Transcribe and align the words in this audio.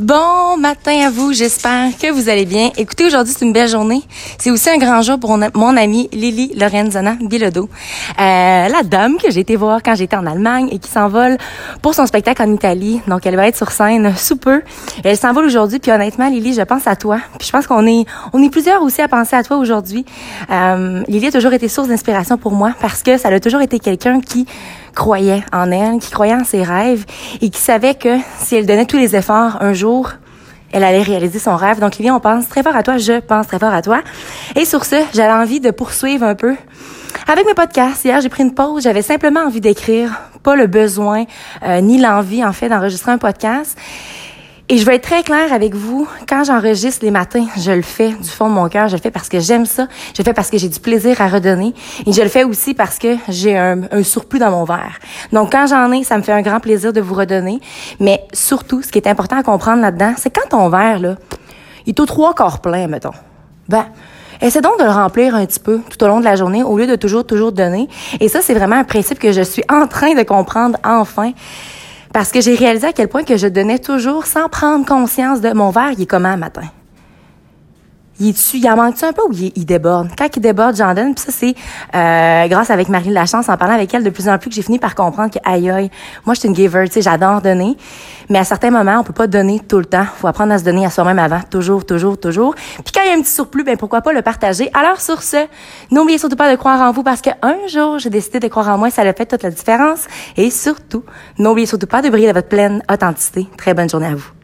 Bon 0.00 0.56
matin 0.56 1.08
à 1.08 1.10
vous, 1.10 1.34
j'espère 1.34 1.90
que 1.98 2.10
vous 2.10 2.30
allez 2.30 2.46
bien. 2.46 2.70
Écoutez, 2.78 3.04
aujourd'hui 3.04 3.34
c'est 3.36 3.44
une 3.44 3.52
belle 3.52 3.68
journée. 3.68 4.00
C'est 4.38 4.50
aussi 4.50 4.70
un 4.70 4.78
grand 4.78 5.02
jour 5.02 5.20
pour 5.20 5.36
mon 5.36 5.76
amie 5.76 6.08
Lily 6.10 6.54
Lorenzana 6.56 7.16
Bilodeau, 7.20 7.68
euh, 8.18 8.18
la 8.18 8.82
dame 8.82 9.18
que 9.18 9.30
j'ai 9.30 9.40
été 9.40 9.56
voir 9.56 9.82
quand 9.82 9.94
j'étais 9.94 10.16
en 10.16 10.24
Allemagne 10.24 10.70
et 10.72 10.78
qui 10.78 10.90
s'envole 10.90 11.36
pour 11.82 11.92
son 11.92 12.06
spectacle 12.06 12.42
en 12.42 12.50
Italie. 12.50 13.02
Donc 13.08 13.26
elle 13.26 13.36
va 13.36 13.46
être 13.46 13.58
sur 13.58 13.72
scène 13.72 14.16
sous 14.16 14.36
peu. 14.36 14.62
Elle 15.04 15.18
s'envole 15.18 15.44
aujourd'hui, 15.44 15.80
puis 15.80 15.92
honnêtement 15.92 16.30
Lily, 16.30 16.54
je 16.54 16.62
pense 16.62 16.86
à 16.86 16.96
toi. 16.96 17.18
Puis 17.38 17.48
je 17.48 17.52
pense 17.52 17.66
qu'on 17.66 17.86
est 17.86 18.06
on 18.32 18.42
est 18.42 18.48
plusieurs 18.48 18.80
aussi 18.82 19.02
à 19.02 19.08
penser 19.08 19.36
à 19.36 19.42
toi 19.42 19.58
aujourd'hui. 19.58 20.06
Euh, 20.50 21.02
Lily 21.08 21.26
a 21.26 21.32
toujours 21.32 21.52
été 21.52 21.68
source 21.68 21.88
d'inspiration 21.88 22.38
pour 22.38 22.52
moi 22.52 22.72
parce 22.80 23.02
que 23.02 23.18
ça 23.18 23.28
a 23.28 23.38
toujours 23.38 23.60
été 23.60 23.78
quelqu'un 23.78 24.22
qui 24.22 24.46
croyait 24.94 25.44
en 25.52 25.70
elle, 25.70 25.98
qui 25.98 26.10
croyait 26.10 26.34
en 26.34 26.44
ses 26.44 26.62
rêves 26.62 27.04
et 27.40 27.50
qui 27.50 27.60
savait 27.60 27.94
que 27.94 28.16
si 28.38 28.56
elle 28.56 28.66
donnait 28.66 28.86
tous 28.86 28.96
les 28.96 29.14
efforts 29.14 29.58
un 29.60 29.72
jour, 29.72 29.89
elle 30.72 30.84
allait 30.84 31.02
réaliser 31.02 31.38
son 31.38 31.56
rêve. 31.56 31.80
Donc, 31.80 31.96
Lily, 31.96 32.10
on 32.10 32.20
pense 32.20 32.48
très 32.48 32.62
fort 32.62 32.76
à 32.76 32.82
toi. 32.82 32.96
Je 32.98 33.20
pense 33.20 33.46
très 33.46 33.58
fort 33.58 33.74
à 33.74 33.82
toi. 33.82 34.02
Et 34.56 34.64
sur 34.64 34.84
ce, 34.84 34.96
j'avais 35.14 35.32
envie 35.32 35.60
de 35.60 35.70
poursuivre 35.70 36.24
un 36.24 36.34
peu 36.34 36.54
avec 37.26 37.46
mes 37.46 37.54
podcasts. 37.54 38.04
Hier, 38.04 38.20
j'ai 38.20 38.28
pris 38.28 38.42
une 38.42 38.54
pause. 38.54 38.84
J'avais 38.84 39.02
simplement 39.02 39.40
envie 39.40 39.60
d'écrire, 39.60 40.20
pas 40.42 40.56
le 40.56 40.66
besoin 40.66 41.24
euh, 41.64 41.80
ni 41.80 41.98
l'envie, 41.98 42.44
en 42.44 42.52
fait, 42.52 42.68
d'enregistrer 42.68 43.12
un 43.12 43.18
podcast. 43.18 43.76
Et 44.72 44.78
je 44.78 44.86
vais 44.86 44.94
être 44.94 45.02
très 45.02 45.24
claire 45.24 45.52
avec 45.52 45.74
vous. 45.74 46.06
Quand 46.28 46.44
j'enregistre 46.44 47.04
les 47.04 47.10
matins, 47.10 47.44
je 47.58 47.72
le 47.72 47.82
fais 47.82 48.10
du 48.10 48.28
fond 48.28 48.48
de 48.48 48.54
mon 48.54 48.68
cœur. 48.68 48.86
Je 48.86 48.94
le 48.94 49.02
fais 49.02 49.10
parce 49.10 49.28
que 49.28 49.40
j'aime 49.40 49.66
ça. 49.66 49.88
Je 50.14 50.22
le 50.22 50.24
fais 50.24 50.32
parce 50.32 50.48
que 50.48 50.58
j'ai 50.58 50.68
du 50.68 50.78
plaisir 50.78 51.20
à 51.20 51.26
redonner. 51.26 51.74
Et 52.06 52.12
je 52.12 52.22
le 52.22 52.28
fais 52.28 52.44
aussi 52.44 52.72
parce 52.72 52.96
que 52.96 53.16
j'ai 53.28 53.58
un, 53.58 53.80
un, 53.90 54.04
surplus 54.04 54.38
dans 54.38 54.52
mon 54.52 54.62
verre. 54.62 55.00
Donc, 55.32 55.50
quand 55.50 55.66
j'en 55.66 55.90
ai, 55.90 56.04
ça 56.04 56.16
me 56.18 56.22
fait 56.22 56.30
un 56.30 56.42
grand 56.42 56.60
plaisir 56.60 56.92
de 56.92 57.00
vous 57.00 57.14
redonner. 57.14 57.58
Mais 57.98 58.22
surtout, 58.32 58.80
ce 58.80 58.92
qui 58.92 58.98
est 58.98 59.08
important 59.08 59.40
à 59.40 59.42
comprendre 59.42 59.82
là-dedans, 59.82 60.14
c'est 60.16 60.30
quand 60.30 60.48
ton 60.48 60.68
verre, 60.68 61.00
là, 61.00 61.16
il 61.86 61.90
est 61.90 61.98
au 61.98 62.06
trois 62.06 62.32
quarts 62.32 62.60
plein, 62.60 62.86
mettons. 62.86 63.10
Ben, 63.68 63.86
Essaie 64.40 64.60
donc 64.62 64.78
de 64.78 64.84
le 64.84 64.90
remplir 64.90 65.34
un 65.34 65.44
petit 65.46 65.60
peu 65.60 65.80
tout 65.90 66.02
au 66.04 66.06
long 66.06 66.20
de 66.20 66.24
la 66.24 66.36
journée 66.36 66.62
au 66.62 66.78
lieu 66.78 66.86
de 66.86 66.94
toujours, 66.94 67.26
toujours 67.26 67.50
donner. 67.50 67.88
Et 68.20 68.28
ça, 68.28 68.40
c'est 68.40 68.54
vraiment 68.54 68.76
un 68.76 68.84
principe 68.84 69.18
que 69.18 69.32
je 69.32 69.42
suis 69.42 69.64
en 69.68 69.88
train 69.88 70.14
de 70.14 70.22
comprendre 70.22 70.78
enfin. 70.84 71.32
Parce 72.12 72.32
que 72.32 72.40
j'ai 72.40 72.54
réalisé 72.56 72.88
à 72.88 72.92
quel 72.92 73.08
point 73.08 73.22
que 73.22 73.36
je 73.36 73.46
donnais 73.46 73.78
toujours 73.78 74.26
sans 74.26 74.48
prendre 74.48 74.84
conscience 74.84 75.40
de 75.40 75.52
mon 75.52 75.70
verre, 75.70 75.92
il 75.92 76.02
est 76.02 76.06
comment 76.06 76.36
matin? 76.36 76.68
Il 78.20 78.28
est 78.28 78.32
dessus, 78.32 78.58
il 78.58 78.68
en 78.68 78.76
manque-tu 78.76 79.04
un 79.04 79.12
peu 79.12 79.22
ou 79.22 79.32
il, 79.32 79.64
déborde? 79.64 80.10
Quand 80.16 80.28
il 80.36 80.40
déborde, 80.40 80.76
j'en 80.76 80.94
donne. 80.94 81.14
Puis 81.14 81.24
ça, 81.24 81.32
c'est 81.32 81.54
euh, 81.94 82.48
grâce 82.48 82.70
avec 82.70 82.88
Marie 82.88 83.10
Lachance, 83.10 83.48
en 83.48 83.56
parlant 83.56 83.74
avec 83.74 83.92
elle 83.94 84.04
de 84.04 84.10
plus 84.10 84.28
en 84.28 84.38
plus, 84.38 84.50
que 84.50 84.54
j'ai 84.54 84.62
fini 84.62 84.78
par 84.78 84.94
comprendre 84.94 85.30
que, 85.32 85.38
aïe, 85.44 85.70
aïe, 85.70 85.90
moi, 86.26 86.34
je 86.34 86.40
suis 86.40 86.48
une 86.48 86.54
giver, 86.54 86.84
tu 86.86 86.94
sais, 86.94 87.02
j'adore 87.02 87.40
donner. 87.40 87.76
Mais 88.28 88.38
à 88.38 88.44
certains 88.44 88.70
moments, 88.70 88.98
on 89.00 89.04
peut 89.04 89.14
pas 89.14 89.26
donner 89.26 89.60
tout 89.60 89.78
le 89.78 89.86
temps. 89.86 90.04
faut 90.18 90.26
apprendre 90.26 90.52
à 90.52 90.58
se 90.58 90.64
donner 90.64 90.84
à 90.84 90.90
soi-même 90.90 91.18
avant. 91.18 91.40
Toujours, 91.50 91.84
toujours, 91.84 92.18
toujours. 92.18 92.54
Puis 92.54 92.92
quand 92.94 93.00
il 93.04 93.08
y 93.08 93.12
a 93.12 93.16
un 93.16 93.22
petit 93.22 93.32
surplus, 93.32 93.64
ben 93.64 93.76
pourquoi 93.76 94.02
pas 94.02 94.12
le 94.12 94.22
partager? 94.22 94.70
Alors, 94.74 95.00
sur 95.00 95.22
ce, 95.22 95.46
n'oubliez 95.90 96.18
surtout 96.18 96.36
pas 96.36 96.50
de 96.50 96.56
croire 96.56 96.80
en 96.80 96.92
vous 96.92 97.02
parce 97.02 97.22
qu'un 97.22 97.66
jour, 97.68 97.98
j'ai 97.98 98.10
décidé 98.10 98.38
de 98.38 98.48
croire 98.48 98.68
en 98.68 98.78
moi. 98.78 98.90
Ça 98.90 99.02
a 99.02 99.12
fait 99.12 99.26
toute 99.26 99.42
la 99.42 99.50
différence. 99.50 100.06
Et 100.36 100.50
surtout, 100.50 101.04
n'oubliez 101.38 101.66
surtout 101.66 101.86
pas 101.86 102.02
de 102.02 102.10
briller 102.10 102.28
de 102.28 102.34
votre 102.34 102.48
pleine 102.48 102.82
authenticité. 102.92 103.48
Très 103.56 103.74
bonne 103.74 103.88
journée 103.88 104.08
à 104.08 104.14
vous. 104.14 104.39